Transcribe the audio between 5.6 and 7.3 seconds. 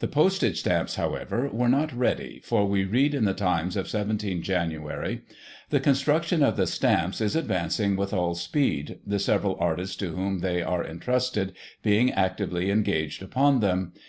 "The construction of the stamps